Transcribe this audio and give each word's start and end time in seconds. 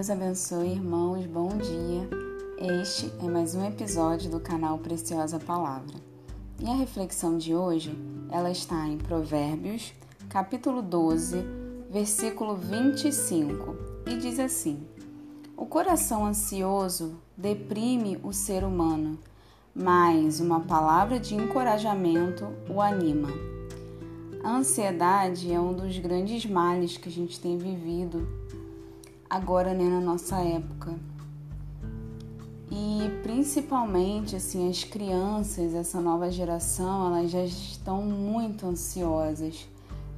Deus 0.00 0.08
abençoe, 0.08 0.70
irmãos. 0.70 1.26
Bom 1.26 1.50
dia. 1.58 2.08
Este 2.80 3.12
é 3.22 3.28
mais 3.28 3.54
um 3.54 3.62
episódio 3.66 4.30
do 4.30 4.40
canal 4.40 4.78
Preciosa 4.78 5.38
Palavra. 5.38 5.94
E 6.58 6.66
a 6.66 6.74
reflexão 6.74 7.36
de 7.36 7.54
hoje, 7.54 7.94
ela 8.30 8.50
está 8.50 8.88
em 8.88 8.96
Provérbios, 8.96 9.92
capítulo 10.30 10.80
12, 10.80 11.44
versículo 11.90 12.56
25, 12.56 13.76
e 14.06 14.16
diz 14.16 14.38
assim: 14.38 14.82
O 15.54 15.66
coração 15.66 16.24
ansioso 16.24 17.20
deprime 17.36 18.18
o 18.22 18.32
ser 18.32 18.64
humano, 18.64 19.18
mas 19.74 20.40
uma 20.40 20.60
palavra 20.60 21.20
de 21.20 21.34
encorajamento 21.34 22.48
o 22.70 22.80
anima. 22.80 23.28
A 24.42 24.56
ansiedade 24.56 25.52
é 25.52 25.60
um 25.60 25.74
dos 25.74 25.98
grandes 25.98 26.46
males 26.46 26.96
que 26.96 27.10
a 27.10 27.12
gente 27.12 27.38
tem 27.38 27.58
vivido 27.58 28.26
agora 29.30 29.72
né, 29.72 29.84
na 29.84 30.00
nossa 30.00 30.36
época. 30.40 30.92
E 32.72 33.20
principalmente 33.22 34.34
assim 34.34 34.68
as 34.68 34.82
crianças, 34.82 35.72
essa 35.74 36.00
nova 36.00 36.30
geração, 36.30 37.06
elas 37.06 37.30
já 37.30 37.44
estão 37.44 38.02
muito 38.02 38.66
ansiosas. 38.66 39.68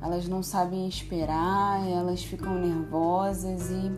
Elas 0.01 0.27
não 0.27 0.43
sabem 0.43 0.89
esperar, 0.89 1.87
elas 1.87 2.25
ficam 2.25 2.55
nervosas 2.55 3.71
e 3.71 3.93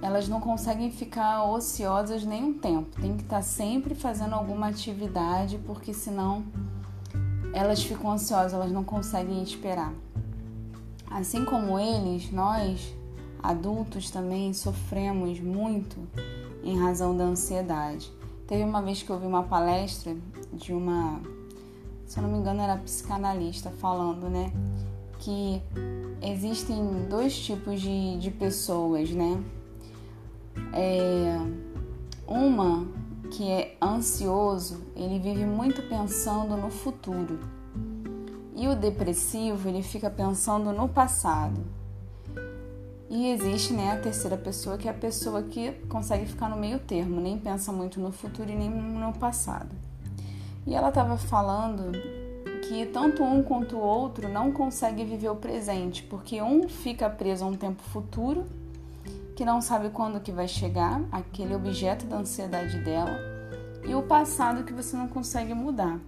elas 0.00 0.28
não 0.28 0.40
conseguem 0.40 0.92
ficar 0.92 1.44
ociosas 1.44 2.24
nem 2.24 2.44
um 2.44 2.52
tempo. 2.52 3.00
Tem 3.00 3.16
que 3.16 3.22
estar 3.22 3.42
sempre 3.42 3.94
fazendo 3.94 4.34
alguma 4.34 4.68
atividade, 4.68 5.58
porque 5.66 5.92
senão 5.92 6.44
elas 7.52 7.82
ficam 7.82 8.12
ansiosas, 8.12 8.52
elas 8.52 8.70
não 8.70 8.84
conseguem 8.84 9.42
esperar. 9.42 9.92
Assim 11.10 11.44
como 11.44 11.78
eles, 11.78 12.30
nós 12.30 12.94
adultos 13.44 14.10
também 14.10 14.54
sofremos 14.54 15.38
muito 15.38 15.98
em 16.62 16.80
razão 16.80 17.14
da 17.14 17.24
ansiedade. 17.24 18.10
Teve 18.46 18.64
uma 18.64 18.80
vez 18.80 19.02
que 19.02 19.10
eu 19.10 19.20
vi 19.20 19.26
uma 19.26 19.42
palestra 19.42 20.16
de 20.50 20.72
uma, 20.72 21.20
se 22.06 22.18
eu 22.18 22.22
não 22.22 22.30
me 22.30 22.38
engano, 22.38 22.62
era 22.62 22.78
psicanalista 22.78 23.70
falando, 23.70 24.30
né, 24.30 24.50
que 25.18 25.60
existem 26.22 27.06
dois 27.08 27.38
tipos 27.38 27.82
de, 27.82 28.16
de 28.16 28.30
pessoas, 28.30 29.10
né? 29.10 29.42
É, 30.72 31.38
uma 32.26 32.86
que 33.30 33.50
é 33.50 33.76
ansioso, 33.82 34.80
ele 34.96 35.18
vive 35.18 35.44
muito 35.44 35.82
pensando 35.82 36.56
no 36.56 36.70
futuro. 36.70 37.38
E 38.56 38.68
o 38.68 38.74
depressivo, 38.74 39.68
ele 39.68 39.82
fica 39.82 40.08
pensando 40.08 40.72
no 40.72 40.88
passado. 40.88 41.83
E 43.14 43.30
existe 43.30 43.72
né, 43.72 43.92
a 43.92 43.96
terceira 43.96 44.36
pessoa, 44.36 44.76
que 44.76 44.88
é 44.88 44.90
a 44.90 44.94
pessoa 44.94 45.40
que 45.40 45.70
consegue 45.88 46.26
ficar 46.26 46.48
no 46.48 46.56
meio 46.56 46.80
termo, 46.80 47.20
nem 47.20 47.38
pensa 47.38 47.70
muito 47.70 48.00
no 48.00 48.10
futuro 48.10 48.50
e 48.50 48.56
nem 48.56 48.68
no 48.68 49.12
passado. 49.12 49.72
E 50.66 50.74
ela 50.74 50.88
estava 50.88 51.16
falando 51.16 51.92
que 52.66 52.86
tanto 52.86 53.22
um 53.22 53.40
quanto 53.40 53.76
o 53.76 53.80
outro 53.80 54.28
não 54.28 54.50
consegue 54.50 55.04
viver 55.04 55.28
o 55.28 55.36
presente, 55.36 56.02
porque 56.02 56.42
um 56.42 56.68
fica 56.68 57.08
preso 57.08 57.44
a 57.44 57.46
um 57.46 57.54
tempo 57.54 57.84
futuro, 57.84 58.46
que 59.36 59.44
não 59.44 59.60
sabe 59.60 59.90
quando 59.90 60.18
que 60.18 60.32
vai 60.32 60.48
chegar, 60.48 61.00
aquele 61.12 61.54
objeto 61.54 62.06
da 62.06 62.16
ansiedade 62.16 62.78
dela, 62.78 63.16
e 63.86 63.94
o 63.94 64.02
passado 64.02 64.64
que 64.64 64.72
você 64.72 64.96
não 64.96 65.06
consegue 65.06 65.54
mudar. 65.54 66.00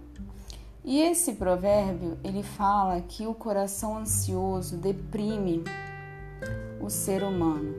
E 0.83 0.99
esse 0.99 1.35
provérbio, 1.35 2.17
ele 2.21 2.43
fala 2.43 2.99
que 2.99 3.25
o 3.25 3.33
coração 3.33 3.97
ansioso 3.97 4.75
deprime 4.75 5.63
o 6.87 6.89
ser 6.89 7.21
humano. 7.21 7.75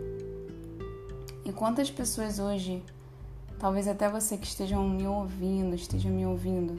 E 1.43 1.51
quantas 1.51 1.91
pessoas 1.91 2.39
hoje, 2.39 2.83
talvez 3.59 3.89
até 3.89 4.07
você 4.07 4.37
que 4.37 4.47
esteja 4.47 4.79
me 4.79 5.07
ouvindo, 5.07 5.75
esteja 5.75 6.11
me 6.11 6.27
ouvindo, 6.27 6.79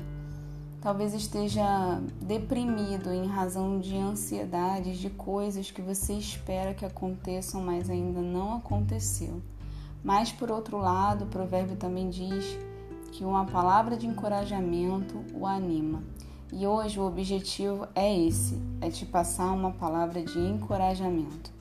talvez 0.80 1.16
esteja 1.16 2.00
deprimido 2.22 3.12
em 3.12 3.26
razão 3.26 3.80
de 3.80 3.98
ansiedades, 3.98 5.00
de 5.00 5.10
coisas 5.10 5.72
que 5.72 5.82
você 5.82 6.14
espera 6.14 6.76
que 6.76 6.86
aconteçam, 6.86 7.64
mas 7.64 7.90
ainda 7.90 8.22
não 8.22 8.58
aconteceu. 8.58 9.42
Mas 10.04 10.32
por 10.32 10.52
outro 10.52 10.78
lado, 10.78 11.26
o 11.26 11.30
provérbio 11.30 11.78
também 11.78 12.12
diz 12.12 12.46
que 13.12 13.26
uma 13.26 13.46
palavra 13.46 13.98
de 13.98 14.06
encorajamento 14.06 15.20
o 15.34 15.48
anima. 15.48 16.04
E 16.54 16.68
hoje 16.68 17.00
o 17.00 17.08
objetivo 17.08 17.88
é 17.96 18.16
esse, 18.16 18.56
é 18.82 18.92
te 18.92 19.04
passar 19.04 19.52
uma 19.52 19.72
palavra 19.72 20.22
de 20.22 20.38
encorajamento. 20.38 21.58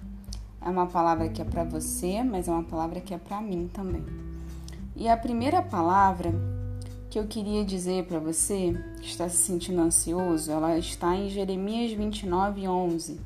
É 0.60 0.68
uma 0.68 0.86
palavra 0.86 1.28
que 1.28 1.40
é 1.40 1.44
para 1.44 1.64
você, 1.64 2.22
mas 2.22 2.48
é 2.48 2.50
uma 2.50 2.64
palavra 2.64 3.00
que 3.00 3.14
é 3.14 3.18
para 3.18 3.40
mim 3.40 3.70
também. 3.72 4.04
E 4.96 5.08
a 5.08 5.16
primeira 5.16 5.62
palavra 5.62 6.34
que 7.08 7.18
eu 7.18 7.26
queria 7.26 7.64
dizer 7.64 8.04
para 8.04 8.18
você 8.18 8.74
que 9.00 9.06
está 9.06 9.28
se 9.28 9.36
sentindo 9.36 9.80
ansioso, 9.80 10.50
ela 10.50 10.76
está 10.76 11.14
em 11.14 11.30
Jeremias 11.30 11.92
29, 11.92 12.66
11. 12.66 13.20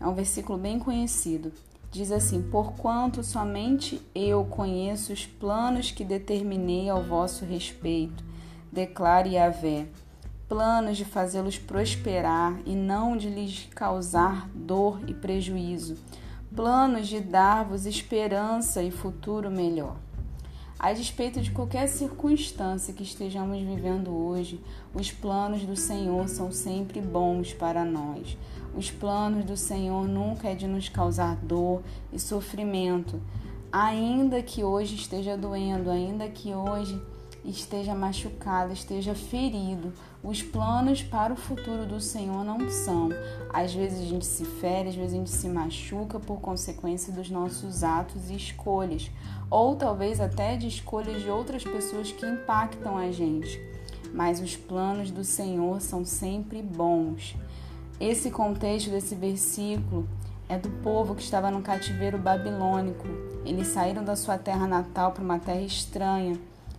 É 0.00 0.06
um 0.06 0.14
versículo 0.14 0.58
bem 0.58 0.78
conhecido. 0.78 1.50
Diz 1.90 2.12
assim: 2.12 2.42
Porquanto 2.42 3.22
somente 3.22 4.00
eu 4.14 4.44
conheço 4.44 5.12
os 5.12 5.24
planos 5.24 5.90
que 5.90 6.04
determinei 6.04 6.88
ao 6.90 7.02
vosso 7.02 7.44
respeito, 7.44 8.22
declare 8.70 9.34
Yahvé, 9.34 9.86
planos 10.48 10.96
de 10.96 11.04
fazê-los 11.04 11.56
prosperar 11.56 12.60
e 12.66 12.74
não 12.74 13.16
de 13.16 13.30
lhes 13.30 13.68
causar 13.74 14.48
dor 14.54 15.00
e 15.08 15.14
prejuízo 15.14 15.96
planos 16.54 17.08
de 17.08 17.20
dar-vos 17.20 17.84
esperança 17.84 18.80
e 18.82 18.90
futuro 18.90 19.50
melhor. 19.50 19.96
A 20.78 20.92
despeito 20.92 21.40
de 21.40 21.50
qualquer 21.50 21.88
circunstância 21.88 22.94
que 22.94 23.02
estejamos 23.02 23.58
vivendo 23.58 24.14
hoje, 24.14 24.60
os 24.94 25.10
planos 25.10 25.64
do 25.64 25.74
Senhor 25.74 26.28
são 26.28 26.52
sempre 26.52 27.00
bons 27.00 27.52
para 27.52 27.84
nós. 27.84 28.36
Os 28.76 28.90
planos 28.90 29.44
do 29.44 29.56
Senhor 29.56 30.06
nunca 30.06 30.48
é 30.48 30.54
de 30.54 30.66
nos 30.66 30.88
causar 30.88 31.36
dor 31.36 31.82
e 32.12 32.20
sofrimento, 32.20 33.20
ainda 33.72 34.42
que 34.42 34.62
hoje 34.62 34.94
esteja 34.94 35.36
doendo, 35.36 35.90
ainda 35.90 36.28
que 36.28 36.54
hoje 36.54 37.00
esteja 37.50 37.94
machucado, 37.94 38.72
esteja 38.72 39.14
ferido. 39.14 39.92
Os 40.22 40.42
planos 40.42 41.02
para 41.02 41.32
o 41.32 41.36
futuro 41.36 41.84
do 41.84 42.00
Senhor 42.00 42.42
não 42.44 42.70
são. 42.70 43.10
Às 43.52 43.74
vezes 43.74 44.00
a 44.00 44.04
gente 44.04 44.24
se 44.24 44.44
fere, 44.44 44.88
às 44.88 44.94
vezes 44.94 45.12
a 45.12 45.16
gente 45.16 45.30
se 45.30 45.48
machuca 45.48 46.18
por 46.18 46.40
consequência 46.40 47.12
dos 47.12 47.28
nossos 47.28 47.84
atos 47.84 48.30
e 48.30 48.34
escolhas, 48.34 49.10
ou 49.50 49.76
talvez 49.76 50.20
até 50.20 50.56
de 50.56 50.66
escolhas 50.66 51.22
de 51.22 51.28
outras 51.28 51.62
pessoas 51.62 52.10
que 52.10 52.24
impactam 52.24 52.96
a 52.96 53.10
gente. 53.12 53.60
Mas 54.12 54.40
os 54.40 54.56
planos 54.56 55.10
do 55.10 55.24
Senhor 55.24 55.80
são 55.80 56.04
sempre 56.04 56.62
bons. 56.62 57.36
Esse 58.00 58.30
contexto 58.30 58.90
desse 58.90 59.14
versículo 59.14 60.08
é 60.48 60.56
do 60.56 60.70
povo 60.82 61.14
que 61.14 61.22
estava 61.22 61.50
no 61.50 61.62
cativeiro 61.62 62.16
babilônico. 62.18 63.06
Eles 63.44 63.68
saíram 63.68 64.04
da 64.04 64.16
sua 64.16 64.38
terra 64.38 64.66
natal 64.66 65.12
para 65.12 65.22
uma 65.22 65.38
terra 65.38 65.60
estranha 65.60 66.38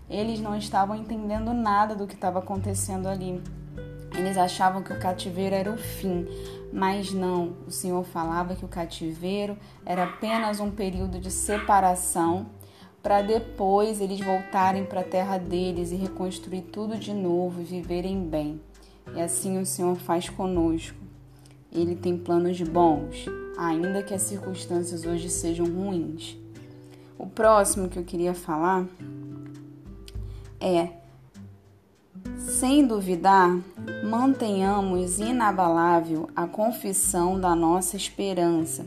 eles 0.10 0.40
não 0.40 0.56
estavam 0.56 0.96
entendendo 0.96 1.54
nada 1.54 1.96
do 1.96 2.08
que 2.08 2.16
estava 2.16 2.40
acontecendo 2.40 3.08
ali. 3.08 3.42
Eles 4.18 4.38
achavam 4.38 4.82
que 4.82 4.94
o 4.94 5.00
cativeiro 5.00 5.56
era 5.56 5.72
o 5.72 5.78
fim, 5.78 6.26
mas 6.72 7.12
não. 7.12 7.56
O 7.68 7.72
Senhor 7.72 8.04
falava 8.04 8.56
que 8.56 8.64
o 8.64 8.70
cativeiro 8.70 9.58
era 9.86 10.04
apenas 10.04 10.60
um 10.60 10.72
período 10.72 11.20
de 11.20 11.30
separação 11.30 12.48
para 13.06 13.22
depois 13.22 14.02
eles 14.02 14.20
voltarem 14.20 14.84
para 14.84 15.02
a 15.02 15.04
terra 15.04 15.38
deles 15.38 15.92
e 15.92 15.96
reconstruir 15.96 16.62
tudo 16.64 16.98
de 16.98 17.14
novo 17.14 17.62
e 17.62 17.64
viverem 17.64 18.28
bem. 18.28 18.60
E 19.16 19.22
assim 19.22 19.60
o 19.60 19.66
Senhor 19.66 19.96
faz 19.96 20.28
conosco. 20.28 20.98
Ele 21.72 21.96
tem 21.96 22.18
planos 22.18 22.60
bons, 22.62 23.26
ainda 23.58 24.02
que 24.02 24.14
as 24.14 24.24
circunstâncias 24.24 25.06
hoje 25.06 25.30
sejam 25.30 25.68
ruins. 25.68 26.36
O 27.16 27.28
próximo 27.28 27.90
que 27.90 28.00
eu 28.00 28.04
queria 28.04 28.34
falar 28.34 28.88
é, 30.66 30.90
sem 32.40 32.88
duvidar, 32.88 33.56
mantenhamos 34.04 35.20
inabalável 35.20 36.28
a 36.36 36.48
confissão 36.48 37.40
da 37.40 37.56
nossa 37.56 37.96
esperança, 37.96 38.84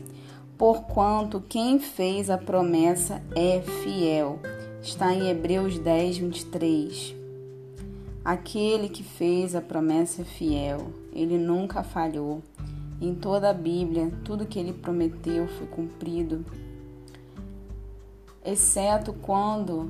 porquanto 0.57 1.41
quem 1.47 1.79
fez 1.79 2.29
a 2.29 2.37
promessa 2.37 3.21
é 3.33 3.61
fiel. 3.61 4.39
Está 4.81 5.13
em 5.13 5.29
Hebreus 5.29 5.79
10, 5.79 6.17
23. 6.17 7.15
Aquele 8.25 8.89
que 8.89 9.01
fez 9.01 9.55
a 9.55 9.61
promessa 9.61 10.23
é 10.23 10.25
fiel, 10.25 10.91
ele 11.13 11.37
nunca 11.37 11.81
falhou. 11.81 12.43
Em 12.99 13.15
toda 13.15 13.49
a 13.49 13.53
Bíblia, 13.53 14.11
tudo 14.25 14.45
que 14.45 14.59
ele 14.59 14.73
prometeu 14.73 15.47
foi 15.47 15.67
cumprido, 15.67 16.43
exceto 18.43 19.13
quando 19.13 19.89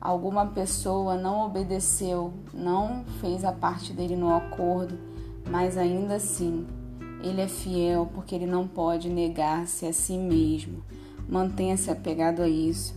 alguma 0.00 0.46
pessoa 0.46 1.16
não 1.16 1.46
obedeceu, 1.46 2.32
não 2.52 3.04
fez 3.20 3.44
a 3.44 3.52
parte 3.52 3.92
dele 3.92 4.16
no 4.16 4.34
acordo, 4.34 4.98
mas 5.48 5.76
ainda 5.76 6.14
assim 6.14 6.66
ele 7.22 7.40
é 7.40 7.48
fiel 7.48 8.08
porque 8.14 8.34
ele 8.34 8.46
não 8.46 8.66
pode 8.66 9.08
negar-se 9.08 9.86
a 9.86 9.92
si 9.92 10.16
mesmo. 10.16 10.82
Mantenha-se 11.28 11.90
apegado 11.90 12.42
a 12.42 12.48
isso. 12.48 12.94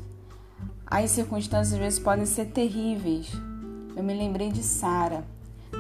As 0.86 1.12
circunstâncias 1.12 1.74
às 1.74 1.80
vezes 1.80 2.00
podem 2.00 2.26
ser 2.26 2.46
terríveis. 2.48 3.32
Eu 3.96 4.04
me 4.04 4.14
lembrei 4.14 4.52
de 4.52 4.64
Sara. 4.64 5.24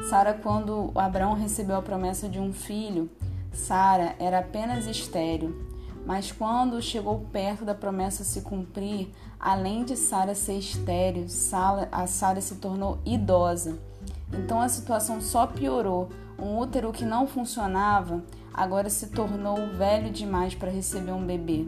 Sara, 0.09 0.33
quando 0.33 0.91
Abraão 0.95 1.33
recebeu 1.33 1.75
a 1.75 1.81
promessa 1.81 2.27
de 2.27 2.39
um 2.39 2.51
filho, 2.51 3.09
Sara 3.53 4.15
era 4.19 4.39
apenas 4.39 4.88
estéril. 4.88 5.70
Mas 6.06 6.31
quando 6.31 6.81
chegou 6.81 7.19
perto 7.31 7.63
da 7.63 7.75
promessa 7.75 8.24
se 8.24 8.42
cumprir, 8.42 9.09
além 9.39 9.83
de 9.83 9.95
Sara 9.95 10.33
ser 10.33 10.57
estéril, 10.57 11.27
a 11.92 12.07
Sara 12.07 12.42
se 12.42 12.56
tornou 12.56 13.00
idosa. 13.06 13.80
Então 14.33 14.59
a 14.59 14.69
situação 14.69 15.21
só 15.21 15.45
piorou. 15.45 16.09
Um 16.39 16.57
útero 16.57 16.92
que 16.92 17.06
não 17.06 17.27
funcionava 17.27 18.24
agora 18.53 18.89
se 18.89 19.07
tornou 19.07 19.68
velho 19.75 20.09
demais 20.09 20.56
para 20.56 20.71
receber 20.71 21.12
um 21.12 21.25
bebê. 21.25 21.68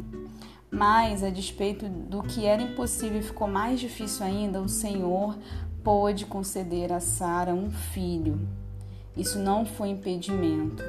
Mas, 0.72 1.22
a 1.24 1.30
despeito 1.30 1.88
do 1.88 2.24
que 2.24 2.46
era 2.46 2.64
impossível 2.64 3.20
e 3.20 3.24
ficou 3.24 3.48
mais 3.48 3.80
difícil 3.80 4.26
ainda, 4.26 4.60
o 4.60 4.68
Senhor 4.68 5.38
pôde 5.84 6.26
conceder 6.26 6.92
a 6.92 7.00
Sara 7.00 7.54
um 7.54 7.70
filho. 7.70 8.40
Isso 9.16 9.38
não 9.38 9.64
foi 9.64 9.90
impedimento. 9.90 10.82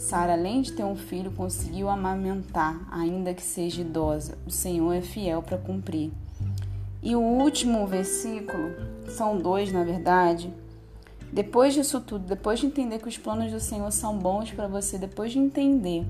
Sara, 0.00 0.32
além 0.32 0.62
de 0.62 0.72
ter 0.72 0.82
um 0.82 0.96
filho, 0.96 1.30
conseguiu 1.30 1.90
amamentar, 1.90 2.88
ainda 2.90 3.34
que 3.34 3.42
seja 3.42 3.82
idosa. 3.82 4.38
O 4.46 4.50
Senhor 4.50 4.94
é 4.94 5.02
fiel 5.02 5.42
para 5.42 5.58
cumprir. 5.58 6.10
E 7.02 7.14
o 7.14 7.20
último 7.20 7.86
versículo, 7.86 8.70
são 9.08 9.36
dois 9.36 9.70
na 9.70 9.84
verdade, 9.84 10.50
depois 11.30 11.74
disso 11.74 12.00
tudo, 12.00 12.26
depois 12.26 12.58
de 12.58 12.66
entender 12.66 12.98
que 12.98 13.08
os 13.08 13.18
planos 13.18 13.52
do 13.52 13.60
Senhor 13.60 13.90
são 13.92 14.16
bons 14.16 14.50
para 14.50 14.66
você, 14.66 14.96
depois 14.96 15.32
de 15.32 15.38
entender 15.38 16.06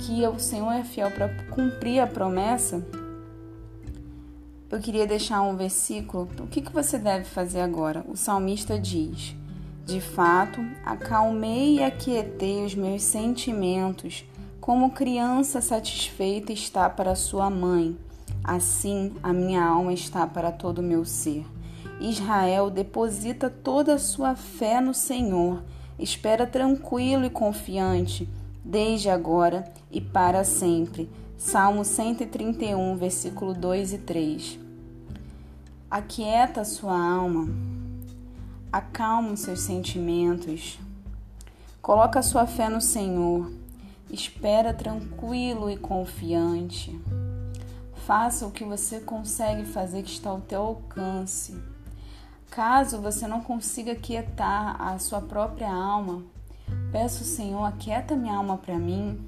que 0.00 0.26
o 0.26 0.40
Senhor 0.40 0.72
é 0.72 0.82
fiel 0.82 1.10
para 1.12 1.28
cumprir 1.46 2.00
a 2.00 2.08
promessa, 2.08 2.84
eu 4.68 4.80
queria 4.80 5.06
deixar 5.06 5.42
um 5.42 5.56
versículo. 5.56 6.28
O 6.40 6.48
que, 6.48 6.60
que 6.60 6.72
você 6.72 6.98
deve 6.98 7.24
fazer 7.24 7.60
agora? 7.60 8.04
O 8.08 8.16
salmista 8.16 8.76
diz: 8.76 9.36
De 9.86 10.00
fato, 10.00 10.60
acalmei 10.84 11.76
e 11.76 11.82
aquietei 11.84 12.64
os 12.64 12.74
meus 12.74 13.04
sentimentos, 13.04 14.24
como 14.60 14.90
criança 14.90 15.60
satisfeita 15.60 16.52
está 16.52 16.90
para 16.90 17.14
sua 17.14 17.48
mãe. 17.48 17.96
Assim 18.42 19.14
a 19.22 19.32
minha 19.32 19.64
alma 19.64 19.92
está 19.92 20.26
para 20.26 20.50
todo 20.50 20.80
o 20.80 20.82
meu 20.82 21.04
ser. 21.04 21.46
Israel 22.00 22.68
deposita 22.68 23.48
toda 23.48 23.94
a 23.94 23.98
sua 24.00 24.34
fé 24.34 24.80
no 24.80 24.92
Senhor, 24.92 25.62
espera 26.00 26.48
tranquilo 26.48 27.24
e 27.24 27.30
confiante, 27.30 28.28
desde 28.64 29.08
agora 29.08 29.72
e 29.88 30.00
para 30.00 30.42
sempre. 30.42 31.08
Salmo 31.38 31.84
131, 31.84 32.96
versículo 32.96 33.54
2 33.54 33.92
e 33.92 33.98
3. 33.98 34.58
Aquieta 35.88 36.64
sua 36.64 36.98
alma, 36.98 37.48
acalma 38.72 39.32
os 39.32 39.40
seus 39.40 39.60
sentimentos, 39.60 40.78
coloca 41.80 42.22
sua 42.22 42.46
fé 42.46 42.68
no 42.68 42.80
Senhor, 42.80 43.50
espera 44.10 44.74
tranquilo 44.74 45.70
e 45.70 45.76
confiante. 45.76 46.98
Faça 48.06 48.46
o 48.46 48.52
que 48.52 48.64
você 48.64 49.00
consegue 49.00 49.64
fazer 49.64 50.02
que 50.02 50.10
está 50.10 50.30
ao 50.30 50.40
teu 50.40 50.62
alcance. 50.62 51.60
Caso 52.50 53.00
você 53.00 53.26
não 53.26 53.40
consiga 53.40 53.94
quietar 53.94 54.80
a 54.80 54.98
sua 54.98 55.20
própria 55.20 55.72
alma, 55.72 56.22
peço, 56.92 57.24
Senhor, 57.24 57.64
aquieta 57.64 58.14
minha 58.14 58.36
alma 58.36 58.56
para 58.56 58.78
mim. 58.78 59.20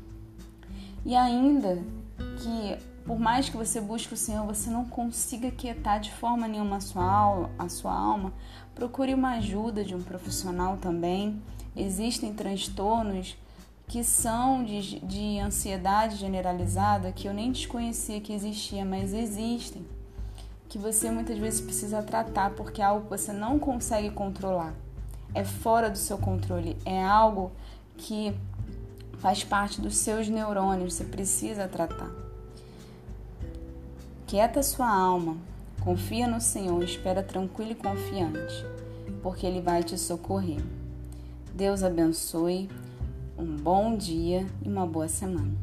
E 1.04 1.14
ainda 1.14 1.82
que, 2.16 2.78
por 3.08 3.18
mais 3.18 3.48
que 3.48 3.56
você 3.56 3.80
busque 3.80 4.12
o 4.12 4.16
Senhor, 4.18 4.44
você 4.44 4.68
não 4.68 4.84
consiga 4.84 5.50
quietar 5.50 5.98
de 5.98 6.12
forma 6.12 6.46
nenhuma 6.46 6.76
a 6.76 6.80
sua, 6.80 7.02
alma, 7.02 7.50
a 7.58 7.66
sua 7.66 7.94
alma, 7.94 8.34
procure 8.74 9.14
uma 9.14 9.36
ajuda 9.36 9.82
de 9.82 9.94
um 9.94 10.02
profissional 10.02 10.76
também. 10.76 11.42
Existem 11.74 12.34
transtornos 12.34 13.34
que 13.86 14.04
são 14.04 14.62
de, 14.62 15.00
de 15.00 15.38
ansiedade 15.38 16.16
generalizada 16.16 17.10
que 17.10 17.26
eu 17.26 17.32
nem 17.32 17.50
desconhecia 17.50 18.20
que 18.20 18.30
existia, 18.30 18.84
mas 18.84 19.14
existem 19.14 19.86
que 20.68 20.76
você 20.76 21.10
muitas 21.10 21.38
vezes 21.38 21.62
precisa 21.62 22.02
tratar 22.02 22.50
porque 22.50 22.82
é 22.82 22.84
algo 22.84 23.04
que 23.04 23.08
você 23.08 23.32
não 23.32 23.58
consegue 23.58 24.10
controlar. 24.10 24.74
É 25.34 25.44
fora 25.44 25.88
do 25.88 25.96
seu 25.96 26.18
controle, 26.18 26.76
é 26.84 27.02
algo 27.02 27.52
que 27.96 28.36
faz 29.16 29.42
parte 29.42 29.80
dos 29.80 29.96
seus 29.96 30.28
neurônios, 30.28 30.92
você 30.92 31.04
precisa 31.04 31.66
tratar. 31.66 32.27
Quieta 34.28 34.62
sua 34.62 34.90
alma, 34.90 35.38
confia 35.82 36.28
no 36.28 36.38
Senhor, 36.38 36.82
espera 36.82 37.22
tranquilo 37.22 37.70
e 37.70 37.74
confiante, 37.74 38.62
porque 39.22 39.46
Ele 39.46 39.62
vai 39.62 39.82
te 39.82 39.96
socorrer. 39.96 40.62
Deus 41.54 41.82
abençoe, 41.82 42.68
um 43.38 43.56
bom 43.56 43.96
dia 43.96 44.46
e 44.62 44.68
uma 44.68 44.86
boa 44.86 45.08
semana. 45.08 45.56